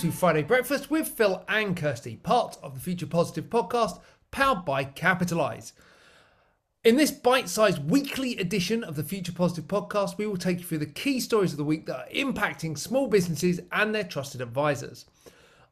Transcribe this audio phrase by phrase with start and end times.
[0.00, 4.00] to Friday Breakfast with Phil and Kirsty, part of the Future Positive podcast
[4.30, 5.74] powered by Capitalise.
[6.82, 10.64] In this bite sized weekly edition of the Future Positive podcast, we will take you
[10.64, 14.40] through the key stories of the week that are impacting small businesses and their trusted
[14.40, 15.04] advisors.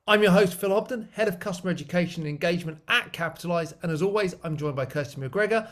[0.06, 4.02] I'm your host, Phil Hobden, Head of Customer Education and Engagement at Capitalise, and as
[4.02, 5.70] always, I'm joined by Kirsty McGregor,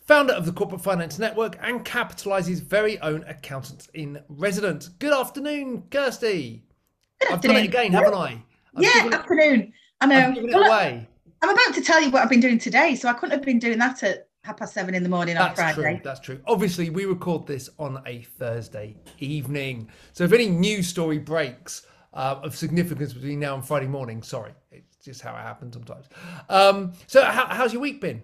[0.00, 4.88] founder of the Corporate Finance Network and Capitalise's very own accountant in residence.
[4.88, 6.62] Good afternoon, Kirsty.
[7.20, 8.42] Good I've done it again, haven't I?
[8.76, 9.72] I've yeah, it- afternoon.
[10.00, 10.28] I know.
[10.28, 11.08] I've given it Well, away.
[11.42, 13.58] I'm about to tell you what I've been doing today, so I couldn't have been
[13.58, 15.74] doing that at half past seven in the morning on Friday.
[15.74, 16.00] That's true.
[16.04, 16.40] That's true.
[16.46, 19.88] Obviously, we record this on a Thursday evening.
[20.12, 24.52] So if any news story breaks uh, of significance between now and Friday morning, sorry,
[24.70, 26.06] it's just how it happens sometimes.
[26.48, 28.22] Um, so how, how's your week been?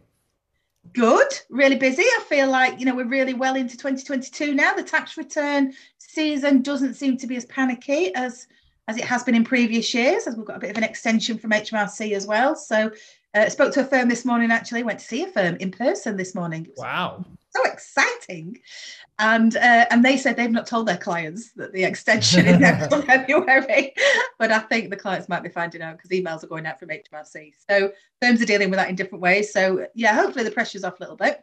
[0.92, 2.02] Good, really busy.
[2.02, 4.74] I feel like you know we're really well into 2022 now.
[4.74, 8.46] The tax return season doesn't seem to be as panicky as
[8.88, 11.38] as it has been in previous years, as we've got a bit of an extension
[11.38, 12.54] from HMRC as well.
[12.54, 12.90] So,
[13.34, 14.50] uh, spoke to a firm this morning.
[14.50, 16.68] Actually, went to see a firm in person this morning.
[16.76, 17.24] Wow.
[17.50, 18.58] so exciting.
[19.18, 22.88] And uh, and they said they've not told their clients that the extension is now
[23.02, 23.92] February,
[24.38, 26.90] but I think the clients might be finding out because emails are going out from
[26.90, 27.52] HMRC.
[27.68, 29.52] So firms are dealing with that in different ways.
[29.52, 31.40] So yeah, hopefully the pressure's off a little bit.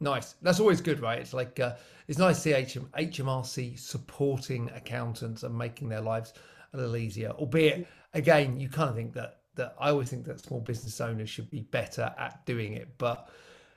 [0.00, 0.34] Nice.
[0.42, 1.18] That's always good, right?
[1.18, 1.74] It's like uh,
[2.06, 6.34] it's nice to see HM, HMRC supporting accountants and making their lives
[6.72, 7.30] a little easier.
[7.30, 11.30] Albeit, again, you kind of think that that I always think that small business owners
[11.30, 13.28] should be better at doing it, but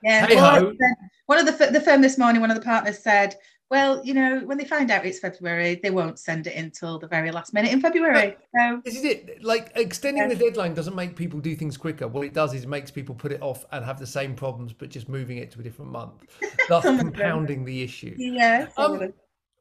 [0.04, 0.26] Yeah.
[0.28, 0.68] Hey well, ho.
[0.70, 3.36] uh, one of the the firm this morning, one of the partners said,
[3.70, 7.08] "Well, you know, when they find out it's February, they won't send it until the
[7.08, 9.42] very last minute in February." So This is it.
[9.44, 10.30] Like extending Yeah.
[10.30, 12.08] the deadline doesn't make people do things quicker.
[12.08, 14.74] What it does is it makes people put it off and have the same problems,
[14.74, 16.26] but just moving it to a different month,
[16.70, 17.12] thus Some of them.
[17.14, 18.16] compounding the issue.
[18.18, 18.68] yeah.
[18.78, 19.14] Um,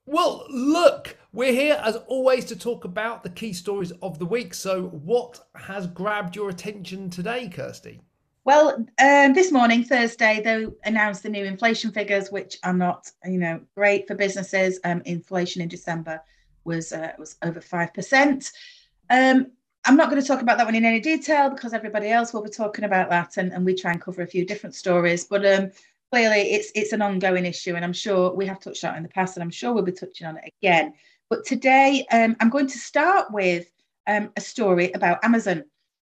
[0.07, 4.53] Well, look, we're here as always to talk about the key stories of the week.
[4.53, 8.01] So, what has grabbed your attention today, Kirsty?
[8.45, 13.39] Well, um, this morning, Thursday, they announced the new inflation figures, which are not, you
[13.39, 14.81] know, great for businesses.
[14.83, 16.21] Um, inflation in December
[16.65, 18.51] was uh, was over five percent.
[19.09, 19.53] Um,
[19.85, 22.43] I'm not going to talk about that one in any detail because everybody else will
[22.43, 25.23] be talking about that, and, and we try and cover a few different stories.
[25.23, 25.71] But um,
[26.11, 29.03] clearly, it's it's an ongoing issue, and I'm sure we have touched on it in
[29.05, 30.95] the past, and I'm sure we'll be touching on it again.
[31.31, 33.71] But today, um, I'm going to start with
[34.07, 35.65] um, a story about Amazon.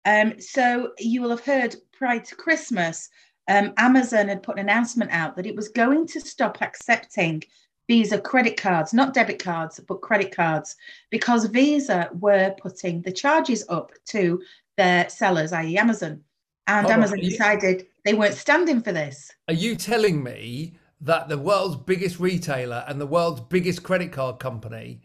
[0.05, 3.09] Um, so you will have heard prior to Christmas,
[3.47, 7.43] um, Amazon had put an announcement out that it was going to stop accepting
[7.87, 10.75] Visa credit cards, not debit cards, but credit cards,
[11.09, 14.41] because Visa were putting the charges up to
[14.75, 16.21] their sellers, i.e., Amazon.
[16.67, 19.31] And Hold Amazon you- decided they weren't standing for this.
[19.47, 24.39] Are you telling me that the world's biggest retailer and the world's biggest credit card
[24.39, 25.01] company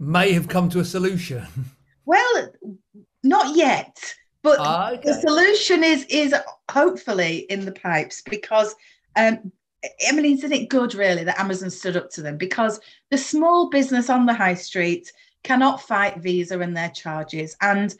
[0.00, 1.46] may have come to a solution?
[2.06, 2.52] Well,
[3.22, 3.96] not yet,
[4.42, 6.34] but Ah, the solution is is
[6.68, 8.74] hopefully in the pipes because
[9.14, 9.52] um
[9.84, 12.36] I mean, isn't it good really that Amazon stood up to them?
[12.36, 15.12] Because the small business on the high street
[15.44, 17.56] cannot fight Visa and their charges.
[17.60, 17.94] And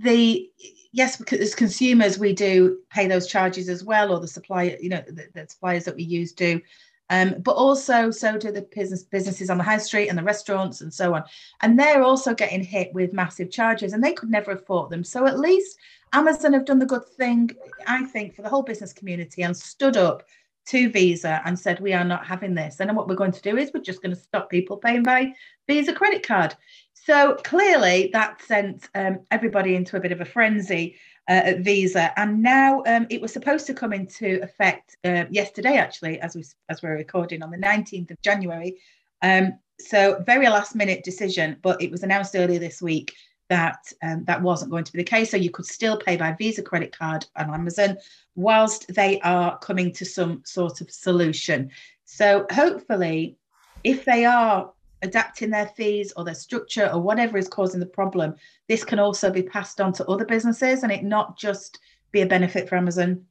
[0.00, 0.50] the
[0.92, 4.88] yes, because as consumers, we do pay those charges as well, or the supplier, you
[4.88, 6.60] know, the, the suppliers that we use do.
[7.10, 10.82] Um, but also, so do the business businesses on the high street and the restaurants
[10.82, 11.24] and so on.
[11.62, 15.04] And they're also getting hit with massive charges, and they could never afford them.
[15.04, 15.78] So at least
[16.12, 17.50] Amazon have done the good thing,
[17.86, 20.24] I think, for the whole business community and stood up
[20.66, 22.80] to Visa and said, We are not having this.
[22.80, 25.32] And what we're going to do is we're just going to stop people paying by
[25.66, 26.54] Visa credit card.
[26.92, 30.96] So clearly that sent um, everybody into a bit of a frenzy
[31.28, 32.18] at Visa.
[32.18, 36.44] And now um, it was supposed to come into effect uh, yesterday, actually, as, we,
[36.68, 38.78] as we're recording on the 19th of January.
[39.22, 43.14] Um, so very last minute decision, but it was announced earlier this week
[43.48, 45.30] that um, that wasn't going to be the case.
[45.30, 47.98] So you could still pay by Visa credit card on Amazon
[48.34, 51.70] whilst they are coming to some sort of solution.
[52.04, 53.36] So hopefully,
[53.84, 54.72] if they are
[55.02, 58.34] adapting their fees or their structure or whatever is causing the problem,
[58.68, 61.78] this can also be passed on to other businesses and it not just
[62.12, 63.24] be a benefit for Amazon.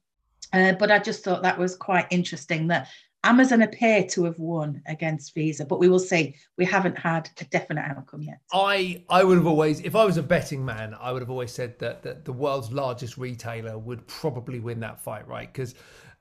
[0.52, 2.88] Uh, but I just thought that was quite interesting that
[3.24, 6.36] Amazon appear to have won against Visa, but we will see.
[6.56, 8.38] We haven't had a definite outcome yet.
[8.52, 11.52] I I would have always, if I was a betting man, I would have always
[11.52, 15.52] said that, that the world's largest retailer would probably win that fight, right?
[15.52, 15.74] Because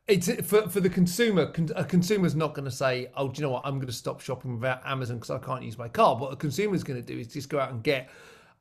[0.08, 1.48] it's for for the consumer.
[1.48, 3.64] con- A consumer's not going to say, "Oh, do you know what?
[3.66, 6.36] I'm going to stop shopping without Amazon because I can't use my card." What a
[6.36, 8.10] consumer's going to do is just go out and get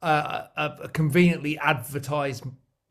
[0.02, 2.44] uh, a, a conveniently advertised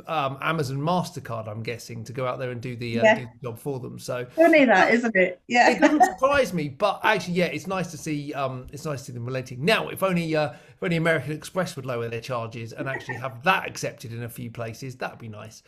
[0.08, 1.48] um, Amazon Mastercard.
[1.48, 3.16] I'm guessing to go out there and do the, uh, Yeah.
[3.20, 3.98] do the job for them.
[4.00, 5.42] So Funny that, isn't it?
[5.48, 8.34] Yeah, it doesn't surprise me, but actually, yeah, it's nice to see.
[8.34, 9.64] Um, it's nice to see them relating.
[9.66, 13.44] Now, if only uh, if only American Express would lower their charges and actually have
[13.44, 15.64] that accepted in a few places, that'd be nice.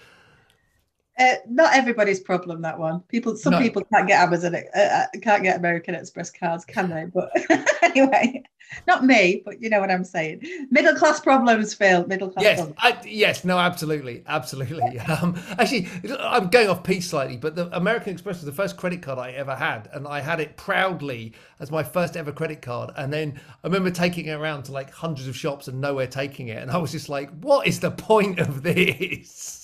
[1.18, 3.00] Uh, not everybody's problem that one.
[3.08, 3.60] People, some No.
[3.60, 7.06] people can't get Amazon, uh, uh, can't get American Express cards, can they?
[7.06, 7.32] But
[7.82, 8.44] anyway,
[8.86, 9.42] not me.
[9.44, 10.42] But you know what I'm saying.
[10.70, 12.06] Middle class problems, Phil.
[12.06, 12.44] Middle class.
[12.44, 12.78] Yes, problems.
[12.84, 15.00] I, yes, no, absolutely, absolutely.
[15.08, 15.88] Um, actually,
[16.20, 19.32] I'm going off piece slightly, but the American Express was the first credit card I
[19.32, 22.92] ever had, and I had it proudly as my first ever credit card.
[22.98, 26.50] And then I remember taking it around to like hundreds of shops and nowhere taking
[26.50, 29.64] it, and I was just like, "What is the point of this?"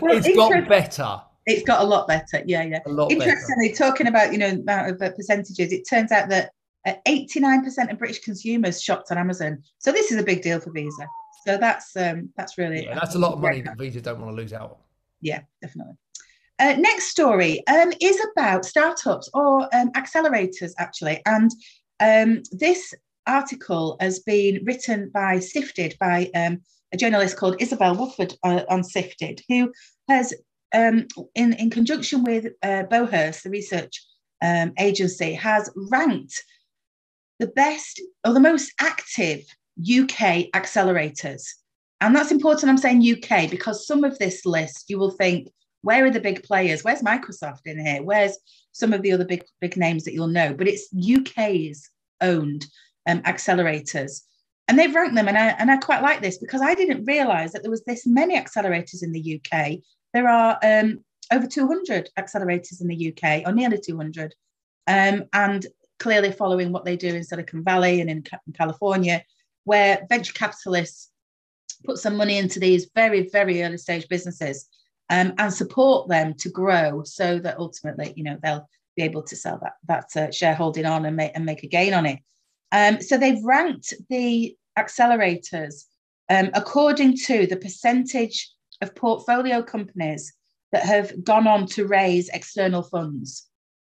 [0.00, 2.42] Well, it's got better, It's got a lot better.
[2.46, 2.80] Yeah, yeah.
[2.86, 3.22] a lot better.
[3.22, 6.50] Interestingly, talking about you know amount of uh, percentages, it turns out that
[6.86, 9.62] uh, 89% of British consumers shopped on Amazon.
[9.78, 11.06] So this is a big deal for Visa.
[11.46, 14.36] So that's um, that's really Yeah, that's a lot of money that Visa don't want
[14.36, 14.76] to lose out on.
[15.20, 15.94] Yeah, definitely.
[16.58, 21.22] Uh, next story um, is about startups or um, accelerators, actually.
[21.24, 21.50] And
[22.00, 22.92] um, this
[23.26, 26.60] article has been written by Sifted by um,
[26.92, 29.72] a journalist called Isabel Woodford uh, on Sifted, who
[30.08, 30.34] has,
[30.74, 34.02] um, in, in conjunction with uh, Beauhurst, the research
[34.42, 36.42] um, agency, has ranked
[37.38, 39.40] the best or the most active
[39.80, 41.42] UK accelerators.
[42.00, 42.70] And that's important.
[42.70, 45.48] I'm saying UK because some of this list you will think,
[45.82, 46.84] where are the big players?
[46.84, 48.02] Where's Microsoft in here?
[48.02, 48.36] Where's
[48.72, 50.54] some of the other big big names that you'll know?
[50.54, 51.90] But it's UK's
[52.20, 52.66] owned
[53.06, 54.20] um, accelerators,
[54.70, 55.26] and they've ranked them.
[55.26, 58.06] And I and I quite like this because I didn't realise that there was this
[58.06, 59.78] many accelerators in the UK.
[60.14, 64.32] There are um, over 200 accelerators in the UK, or nearly 200,
[64.86, 65.66] um, and
[65.98, 69.24] clearly following what they do in Silicon Valley and in, in California,
[69.64, 71.10] where venture capitalists
[71.84, 74.68] put some money into these very, very early stage businesses
[75.10, 79.34] um, and support them to grow so that ultimately, you know, they'll be able to
[79.34, 82.20] sell that, that uh, shareholding on and make, and make a gain on it.
[82.72, 85.84] Um, so they've ranked the accelerators
[86.30, 88.50] um, according to the percentage
[88.80, 90.32] of portfolio companies
[90.72, 93.46] that have gone on to raise external funds.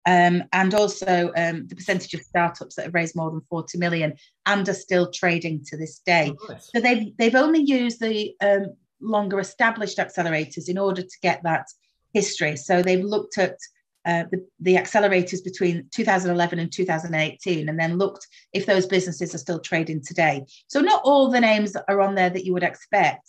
[0.07, 4.16] Um, and also um, the percentage of startups that have raised more than 40 million
[4.48, 6.33] and are still trading to this day.
[6.42, 6.72] Oh, nice.
[6.74, 11.68] So they've they've only used the um, longer established accelerators in order to get that
[12.13, 12.56] history.
[12.56, 13.57] So they've looked at
[14.06, 19.39] uh, the, the accelerators between 2011 and 2018, and then looked if those businesses are
[19.39, 20.44] still trading today.
[20.68, 23.27] So not all the names are on there that you would expect,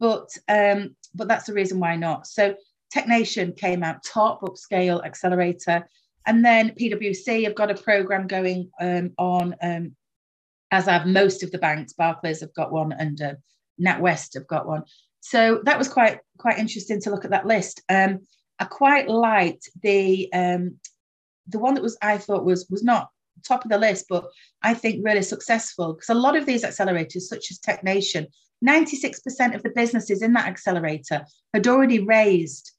[0.00, 2.26] but um, but that's the reason why not.
[2.26, 2.54] So
[2.94, 5.88] TechNation came out top upscale accelerator,
[6.26, 9.94] and then PwC have got a program going um, on um,
[10.70, 11.92] as have most of the banks.
[11.92, 13.34] Barclays have got one, and uh,
[13.80, 14.82] NatWest have got one.
[15.20, 17.82] So that was quite quite interesting to look at that list.
[17.88, 18.20] Um,
[18.58, 20.76] I quite liked the um,
[21.46, 23.10] the one that was I thought was was not
[23.46, 24.28] top of the list, but
[24.62, 28.26] I think really successful because a lot of these accelerators, such as TechNation,
[28.66, 31.24] 96% of the businesses in that accelerator
[31.54, 32.72] had already raised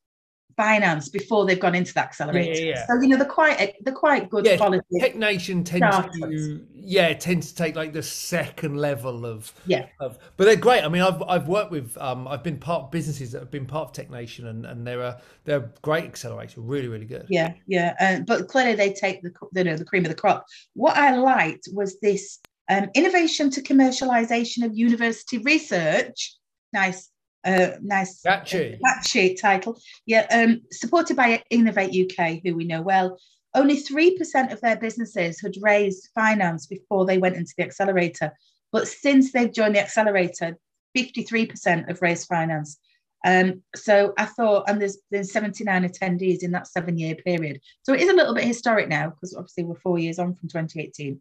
[0.60, 2.52] finance before they've gone into the accelerator.
[2.62, 2.86] yeah, yeah.
[2.88, 4.84] So you know they're quite they're quite good Yeah, quality.
[5.00, 6.18] Tech Nation tends Startups.
[6.20, 9.86] to yeah tends to take like the second level of Yeah.
[10.02, 10.84] of but they're great.
[10.84, 13.66] I mean I've I've worked with um I've been part of businesses that have been
[13.66, 17.26] part of Tech Nation and and they're a they're a great accelerator, really really good.
[17.30, 20.46] Yeah, yeah, uh, but clearly they take the you know the cream of the crop.
[20.74, 22.40] What I liked was this
[22.70, 26.36] um, innovation to commercialization of university research.
[26.74, 27.10] Nice,
[27.46, 28.80] uh, nice Catchy.
[28.86, 29.80] catchy title.
[30.06, 33.18] Yeah, um, supported by Innovate UK, who we know well.
[33.56, 38.34] Only three percent of their businesses had raised finance before they went into the accelerator,
[38.72, 40.58] but since they've joined the accelerator,
[40.96, 42.78] fifty-three percent have raised finance.
[43.26, 47.60] Um, so I thought, and there's there's 79 attendees in that seven year period.
[47.84, 50.48] So it is a little bit historic now because obviously we're four years on from
[50.48, 51.20] 2018.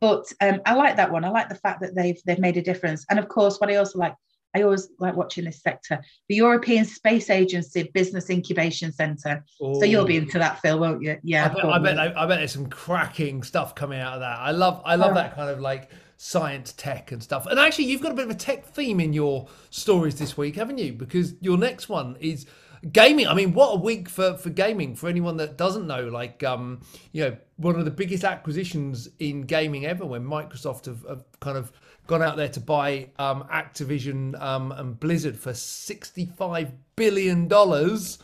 [0.00, 1.24] But um, I like that one.
[1.24, 3.04] I like the fact that they've they've made a difference.
[3.10, 4.14] And of course, what I also like,
[4.58, 9.44] I always like watching this sector, the European Space Agency Business Incubation Centre.
[9.58, 11.16] So you'll be into that, Phil, won't you?
[11.22, 11.46] Yeah.
[11.46, 14.38] I bet, I bet, I bet there's some cracking stuff coming out of that.
[14.38, 15.14] I love, I love Oh.
[15.14, 17.46] that kind of like science, tech, and stuff.
[17.46, 20.56] And actually, you've got a bit of a tech theme in your stories this week,
[20.56, 20.92] haven't you?
[20.92, 22.44] Because your next one is
[22.92, 23.28] gaming.
[23.28, 26.08] I mean, what a week for for gaming for anyone that doesn't know.
[26.08, 26.80] Like, um,
[27.12, 31.56] you know, one of the biggest acquisitions in gaming ever when Microsoft have, have kind
[31.56, 31.70] of
[32.08, 38.18] gone out there to buy um, Activision um, and Blizzard for sixty five billion dollars.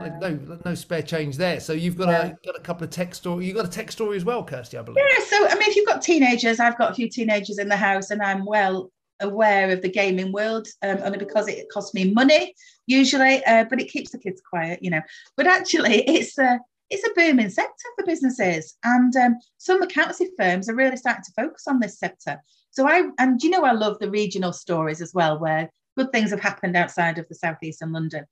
[0.00, 1.60] Like no, no spare change there.
[1.60, 2.32] So you've got Yeah.
[2.42, 3.46] a got a couple of tech story.
[3.46, 5.04] You got a tech story as well, Kirsty, I believe.
[5.08, 7.76] Yeah, so I mean, if you've got teenagers, I've got a few teenagers in the
[7.76, 12.12] house, and I'm well aware of the gaming world um, only because it costs me
[12.12, 12.54] money
[12.86, 15.02] usually, uh, but it keeps the kids quiet, you know.
[15.36, 16.58] But actually, it's a
[16.90, 21.32] it's a booming sector for businesses, and um, some accountancy firms are really starting to
[21.36, 22.42] focus on this sector.
[22.70, 26.30] So I and you know I love the regional stories as well, where good things
[26.30, 28.24] have happened outside of the southeast and London.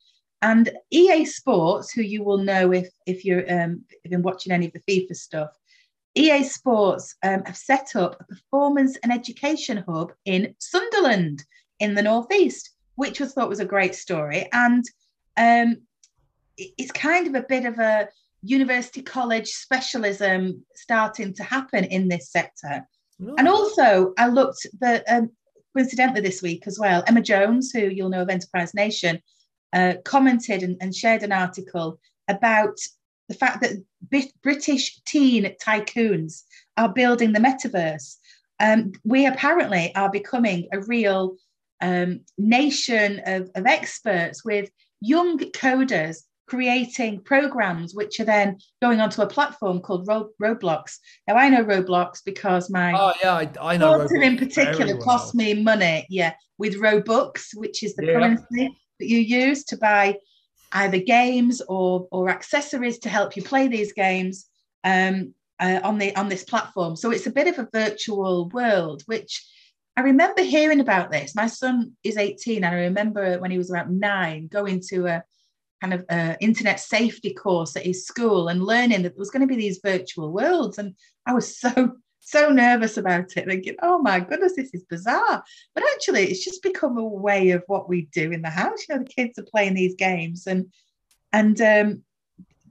[0.43, 4.73] And EA Sports, who you will know if if um, if been watching any of
[4.73, 5.50] the FIFA stuff,
[6.14, 11.45] EA Sports um, have set up a performance and education hub in Sunderland
[11.78, 14.49] in the northeast, which was thought was a great story.
[14.52, 14.85] And
[15.37, 15.83] um,
[16.57, 18.09] it's kind of a bit of a
[18.43, 22.87] university college specialism starting to happen in this sector.
[23.18, 23.35] No.
[23.38, 25.30] And also, I looked the um,
[25.75, 27.04] coincidentally this week as well.
[27.06, 29.20] Emma Jones, who you'll know of Enterprise Nation,
[29.73, 32.78] uh, commented and, and shared an article about
[33.28, 36.42] the fact that B- British teen tycoons
[36.76, 38.16] are building the metaverse.
[38.61, 41.37] Um, we apparently are becoming a real
[41.80, 44.70] um, nation of, of experts with
[45.00, 50.99] young coders creating programs which are then going onto a platform called Ro- Roblox.
[51.26, 55.05] Now I know Roblox because my oh yeah I, I know Roblox in particular well.
[55.05, 56.07] cost me money.
[56.09, 58.12] Yeah, with Robux, which is the yeah.
[58.12, 60.17] currency that you use to buy
[60.73, 64.47] either games or or accessories to help you play these games
[64.85, 66.97] um, uh, on the on this platform.
[66.97, 69.45] So it's a bit of a virtual world, which
[69.97, 71.35] I remember hearing about this.
[71.35, 75.25] My son is 18, and I remember when he was about nine going to a
[75.87, 79.47] kind of uh, internet safety course at his school and learning that there was going
[79.47, 80.78] to be these virtual worlds.
[80.78, 80.95] And
[81.26, 85.45] I was so so nervous about it, thinking, oh my goodness, this is bizarre.
[85.76, 88.85] But actually, it's just become a way of what we do in the house.
[88.88, 90.66] You know, the kids are playing these games and
[91.33, 92.02] and um,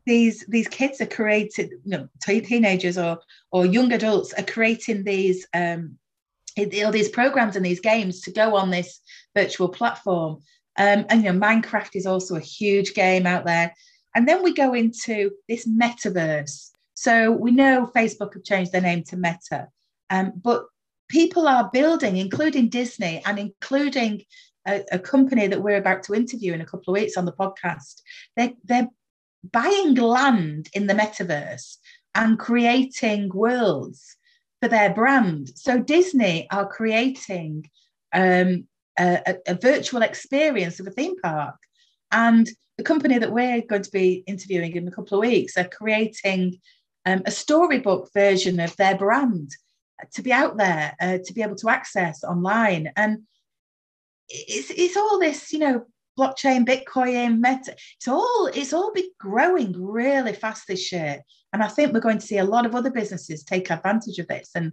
[0.06, 3.20] these these kids are creating, you know, teenagers or
[3.52, 5.98] or young adults are creating these um,
[6.58, 9.00] all these programs and these games to go on this
[9.36, 10.42] virtual platform.
[10.78, 13.74] Um, and you know, Minecraft is also a huge game out there.
[14.14, 16.72] And then we go into this metaverse.
[16.94, 19.68] So we know Facebook have changed their name to Meta,
[20.10, 20.66] um, but
[21.10, 24.24] people are building, including Disney and including
[24.68, 27.34] a, a, company that we're about to interview in a couple of weeks on the
[27.34, 28.02] podcast.
[28.36, 28.88] They're, they're
[29.52, 31.78] buying land in the metaverse
[32.16, 34.16] and creating worlds
[34.62, 35.50] for their brand.
[35.56, 37.70] So Disney are creating
[38.14, 41.56] um, a, a, virtual experience of a theme park.
[42.12, 45.68] And the company that we're going to be interviewing in a couple of weeks are
[45.68, 46.60] creating
[47.06, 49.52] um, a storybook version of their brand
[50.14, 52.92] to be out there, uh, to be able to access online.
[52.96, 53.24] And
[54.30, 55.86] it's, it's all this, you know,
[56.18, 57.76] blockchain, Bitcoin, meta.
[57.98, 61.22] It's all it's all been growing really fast this year,
[61.54, 64.28] and I think we're going to see a lot of other businesses take advantage of
[64.28, 64.72] this and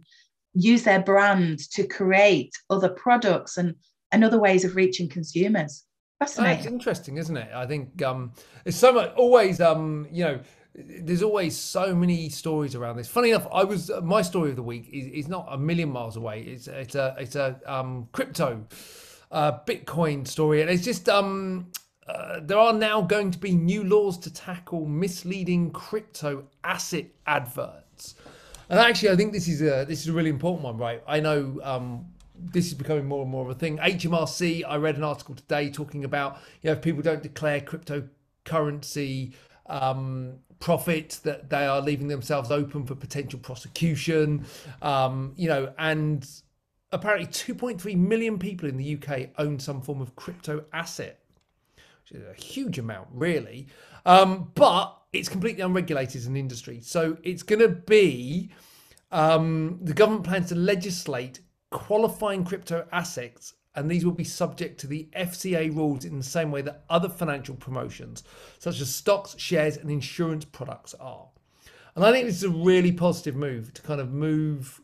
[0.55, 3.75] use their brand to create other products and
[4.13, 5.85] and other ways of reaching consumers.
[6.19, 6.57] Fascinating.
[6.63, 7.49] That's interesting, isn't it?
[7.53, 8.33] I think um,
[8.65, 10.41] it's so much always um, you know
[10.75, 13.09] there's always so many stories around this.
[13.09, 16.17] Funny enough, I was my story of the week is, is not a million miles
[16.17, 16.43] away.
[16.43, 18.65] It's it's a it's a um, crypto
[19.31, 21.67] uh, Bitcoin story, and it's just um,
[22.07, 28.15] uh, there are now going to be new laws to tackle misleading crypto asset adverts.
[28.69, 31.03] And actually, I think this is a this is a really important one, right?
[31.07, 32.07] I know um,
[32.51, 33.79] this is becoming more and more of a thing.
[33.79, 39.35] HMRC, I read an article today talking about you know if people don't declare cryptocurrency
[39.67, 44.45] um, profit that they are leaving themselves open for potential prosecution
[44.81, 46.29] um, you know and
[46.93, 51.19] apparently 2.3 million people in the uk own some form of crypto asset
[51.75, 53.67] which is a huge amount really
[54.07, 58.49] um, but it's completely unregulated as an industry so it's going to be
[59.11, 61.41] um, the government plans to legislate
[61.73, 66.51] qualifying crypto assets and these will be subject to the FCA rules in the same
[66.51, 68.23] way that other financial promotions,
[68.59, 71.29] such as stocks, shares, and insurance products, are.
[71.95, 74.81] And I think this is a really positive move to kind of move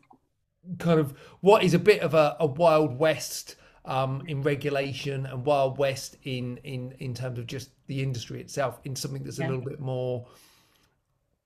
[0.79, 5.45] kind of what is a bit of a, a wild west um, in regulation and
[5.45, 9.47] wild west in in in terms of just the industry itself in something that's yeah.
[9.47, 10.27] a little bit more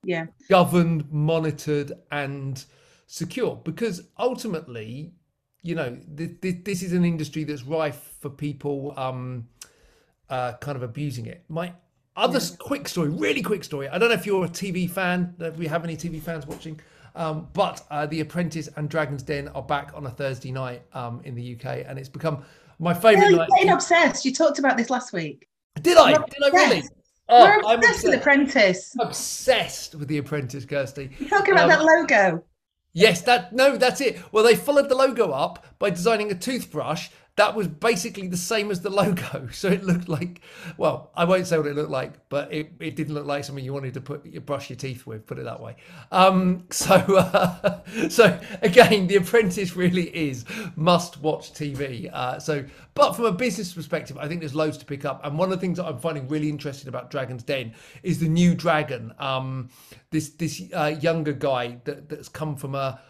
[0.03, 2.65] yeah governed monitored and
[3.07, 5.13] secure because ultimately
[5.63, 9.47] you know, th- th- this is an industry that's rife for people um,
[10.29, 11.43] uh, kind of abusing it.
[11.47, 11.73] My
[12.15, 12.55] other yeah.
[12.59, 13.87] quick story, really quick story.
[13.87, 16.79] I don't know if you're a TV fan, if we have any TV fans watching,
[17.15, 21.21] um, but uh, The Apprentice and Dragon's Den are back on a Thursday night um,
[21.23, 22.43] in the UK, and it's become
[22.79, 23.49] my favourite night.
[23.55, 24.25] Getting obsessed.
[24.25, 25.47] You talked about this last week.
[25.81, 26.13] Did I?
[26.13, 26.83] Did I really?
[27.29, 28.95] Oh, We're obsessed I'm obsessed with Apprentice.
[28.99, 31.09] Obsessed with The Apprentice, Kirsty.
[31.19, 32.43] You're talking about um, that logo.
[32.93, 34.21] Yes, that no, that's it.
[34.31, 38.69] Well, they followed the logo up by designing a toothbrush that was basically the same
[38.69, 39.49] as the logo.
[39.53, 40.41] So it looked like,
[40.77, 43.63] well, I won't say what it looked like, but it, it didn't look like something
[43.63, 45.25] you wanted to put brush your teeth with.
[45.25, 45.75] Put it that way.
[46.11, 52.11] Um, so uh, so again, The Apprentice really is must watch TV.
[52.11, 55.25] Uh, so, but from a business perspective, I think there's loads to pick up.
[55.25, 57.73] And one of the things that I'm finding really interesting about Dragon's Den
[58.03, 59.13] is the new dragon.
[59.17, 59.69] Um,
[60.11, 63.01] this this uh, younger guy that, that's come from a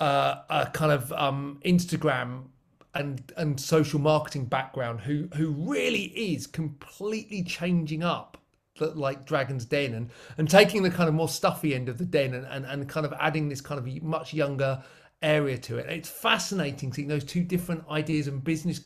[0.00, 2.48] uh, a kind of um, Instagram
[2.96, 8.38] and and social marketing background who who really is completely changing up
[8.78, 12.04] the, like Dragon's Den and and taking the kind of more stuffy end of the
[12.04, 14.82] den and, and, and kind of adding this kind of much younger
[15.22, 15.86] area to it.
[15.88, 18.80] It's fascinating seeing those two different ideas and business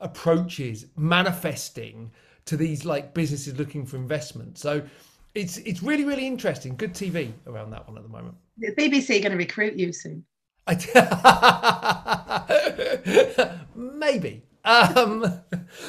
[0.00, 2.10] approaches manifesting
[2.44, 4.58] to these like businesses looking for investment.
[4.58, 4.82] So
[5.34, 6.76] it's it's really really interesting.
[6.76, 8.36] Good TV around that one at the moment.
[8.58, 10.24] The BBC are going to recruit you soon.
[13.74, 14.44] Maybe.
[14.64, 15.40] Um,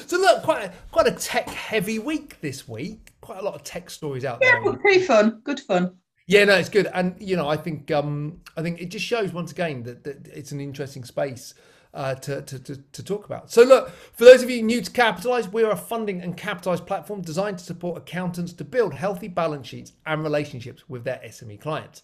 [0.07, 3.11] so look, quite a, quite a tech heavy week this week.
[3.21, 4.71] Quite a lot of tech stories out yeah, there.
[4.71, 5.41] Yeah, pretty fun.
[5.43, 5.97] Good fun.
[6.25, 9.33] Yeah, no, it's good, and you know, I think um, I think it just shows
[9.33, 11.53] once again that, that it's an interesting space.
[11.95, 13.51] Uh, to, to, to, to, talk about.
[13.51, 16.87] So, look, for those of you new to Capitalise, we are a funding and capitalised
[16.87, 21.61] platform designed to support accountants to build healthy balance sheets and relationships with their SME
[21.61, 22.01] clients.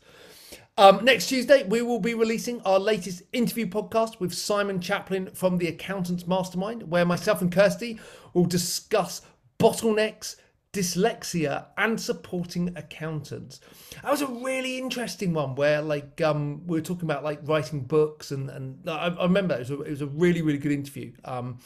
[0.78, 5.58] Um, next Tuesday, we will be releasing our latest interview podcast with Simon Chaplin from
[5.58, 8.00] the Accountants Mastermind, where myself and Kirsty
[8.34, 9.22] will discuss
[9.60, 10.38] bottlenecks,
[10.72, 13.60] dyslexia, and supporting accountants.
[14.02, 17.82] That was a really interesting one where, like, um, we were talking about like writing
[17.82, 20.72] books, and and I, I remember it was, a, it was a really really good
[20.72, 21.12] interview.
[21.26, 21.58] Um,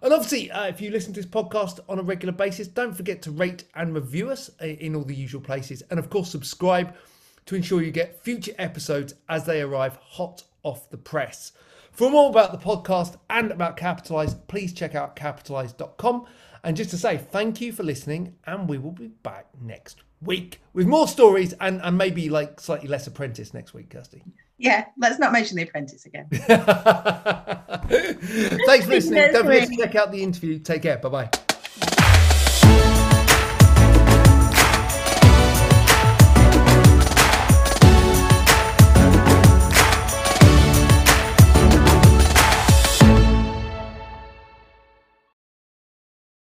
[0.00, 3.20] and obviously, uh, if you listen to this podcast on a regular basis, don't forget
[3.22, 6.94] to rate and review us in all the usual places, and of course, subscribe
[7.46, 11.52] to ensure you get future episodes as they arrive hot off the press.
[11.92, 16.26] For more about the podcast and about Capitalise, please check out capitalise.com.
[16.64, 20.60] And just to say thank you for listening, and we will be back next week
[20.72, 24.22] with more stories and, and maybe like slightly less apprentice next week, Kirsty.
[24.56, 26.26] Yeah, let's not mention the apprentice again.
[28.66, 29.32] Thanks for listening.
[29.32, 30.58] Don't forget to check out the interview.
[30.58, 30.98] Take care.
[30.98, 31.30] Bye bye.